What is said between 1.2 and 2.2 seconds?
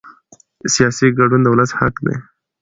د ولس حق دی